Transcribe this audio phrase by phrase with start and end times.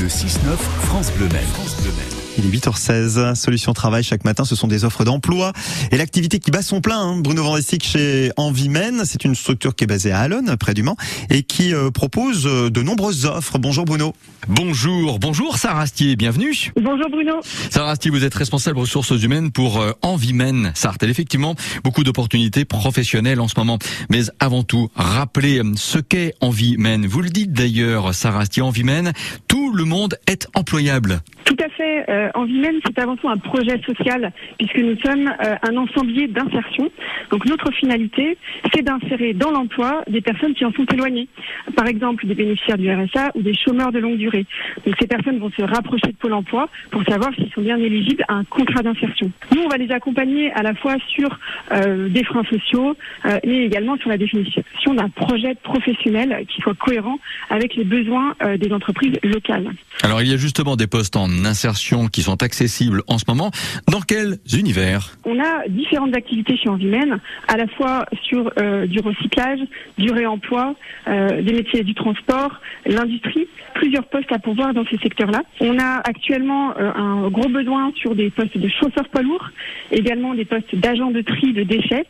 [0.00, 2.25] Le 6-9, France Bleu Maine.
[2.38, 5.52] Il est 8h16, Solution Travail chaque matin, ce sont des offres d'emploi
[5.90, 6.98] et l'activité qui bat son plein.
[6.98, 7.16] hein.
[7.18, 10.96] Bruno Vandestick chez Envimène, c'est une structure qui est basée à Allonne, près du Mans,
[11.30, 13.58] et qui euh, propose euh, de nombreuses offres.
[13.58, 14.12] Bonjour Bruno.
[14.48, 16.72] Bonjour, bonjour Sarah Astier, bienvenue.
[16.80, 17.40] Bonjour Bruno.
[17.70, 21.02] Sarah Astier, vous êtes responsable ressources humaines pour euh, Envimène Sarthe.
[21.04, 23.78] Effectivement, beaucoup d'opportunités professionnelles en ce moment.
[24.10, 27.06] Mais avant tout, rappelez euh, ce qu'est Envimène.
[27.06, 29.12] Vous le dites d'ailleurs, Sarah Astier, Envimène,
[29.48, 31.20] tout le monde est employable.
[31.44, 32.04] Tout à fait.
[32.10, 36.90] Euh, Envimène, c'est avant tout un projet social puisque nous sommes euh, un ensemblier d'insertion.
[37.30, 38.36] Donc notre finalité,
[38.74, 41.28] c'est d'insérer dans l'emploi des personnes qui en sont éloignées.
[41.74, 44.46] Par exemple, des bénéficiaires du RSA ou des chômeurs de longue durée.
[44.84, 48.24] Donc ces personnes vont se rapprocher de Pôle emploi pour savoir s'ils sont bien éligibles
[48.28, 49.30] à un contrat d'insertion.
[49.54, 51.38] Nous, on va les accompagner à la fois sur
[51.72, 56.74] euh, des freins sociaux, euh, mais également sur la définition d'un projet professionnel qui soit
[56.74, 57.18] cohérent
[57.50, 59.70] avec les besoins euh, des entreprises locales.
[60.02, 63.50] Alors il y a justement des postes en insertion qui sont accessibles en ce moment.
[63.92, 65.18] Dans quels univers?
[65.26, 69.60] On a différentes activités chez Envimène, à la fois sur euh, du recyclage,
[69.98, 70.74] du réemploi,
[71.08, 72.52] euh, des métiers du transport,
[72.86, 75.42] l'industrie, plusieurs postes à pourvoir dans ces secteurs-là.
[75.60, 79.50] On a actuellement euh, un gros besoin sur des postes de chauffeurs poids lourds,
[79.90, 82.06] également des postes d'agents de tri de déchets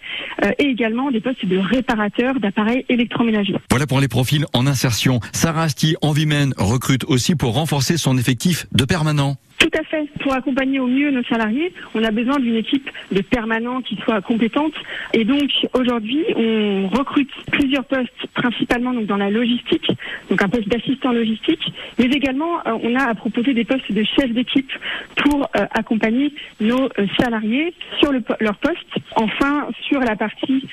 [0.61, 3.57] et également des postes de réparateurs d'appareils électroménagers.
[3.71, 5.19] Voilà pour les profils en insertion.
[5.33, 9.37] Sarah Astier, Envimène recrute aussi pour renforcer son effectif de permanent.
[9.59, 10.07] Tout à fait.
[10.21, 14.21] Pour accompagner au mieux nos salariés, on a besoin d'une équipe de permanents qui soit
[14.21, 14.75] compétente.
[15.15, 19.91] Et donc aujourd'hui, on recrute plusieurs postes, principalement donc dans la logistique,
[20.31, 24.05] donc un poste d'assistant logistique, mais également euh, on a à proposer des postes de
[24.05, 24.71] chef d'équipe
[25.17, 28.77] pour euh, accompagner nos euh, salariés sur leur poste.
[29.15, 30.67] Enfin, sur la partie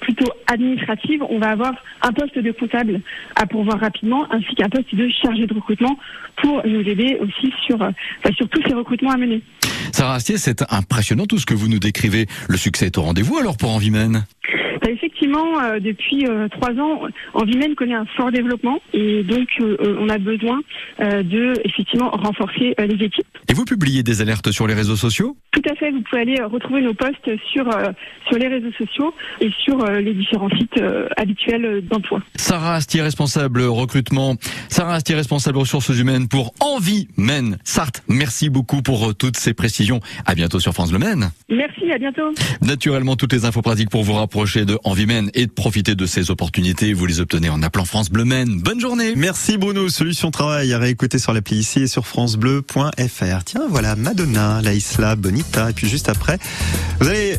[0.00, 3.00] plutôt administrative, on va avoir un poste de comptable
[3.36, 5.98] à pourvoir rapidement, ainsi qu'un poste de chargé de recrutement
[6.36, 7.78] pour nous aider aussi sur,
[8.30, 9.42] euh, enfin, sur tous ces recrutements à mener.
[9.92, 12.26] Sarah Astier, c'est impressionnant tout ce que vous nous décrivez.
[12.48, 14.24] Le succès est au rendez-vous alors pour Envimène?
[14.80, 17.02] Bah, Effectivement, euh, depuis euh, trois ans,
[17.34, 20.60] Envimène connaît un fort développement et donc euh, on a besoin
[21.00, 23.26] de effectivement renforcer les équipes.
[23.48, 25.36] Et vous publiez des alertes sur les réseaux sociaux?
[25.52, 27.68] Tout à fait, vous pouvez aller retrouver nos posts sur
[28.28, 30.80] sur les réseaux sociaux et sur les différents sites
[31.16, 32.20] habituels d'emploi.
[32.36, 34.36] Sarah Astier, responsable recrutement.
[34.68, 37.58] Sarah Astier, responsable ressources humaines pour Envie Maine.
[37.64, 40.00] Sarthe, merci beaucoup pour toutes ces précisions.
[40.26, 41.30] À bientôt sur France Le Maine.
[41.48, 42.32] Merci, à bientôt.
[42.62, 46.06] Naturellement, toutes les infos pratiques pour vous rapprocher de Envie Maine et de profiter de
[46.06, 48.60] ces opportunités, vous les obtenez en appelant France Bleu Maine.
[48.60, 49.14] Bonne journée.
[49.16, 53.44] Merci Bruno, Solution Travail à réécouter sur l'appli ici et sur francebleu.fr.
[53.44, 56.38] Tiens, voilà Madonna, La Isla, Bonita, et puis juste après,
[57.00, 57.36] vous allez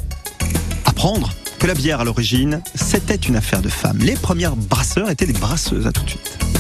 [0.85, 3.99] apprendre que la bière à l'origine, c'était une affaire de femmes.
[3.99, 6.50] Les premières brasseurs étaient des brasseuses, à tout de suite.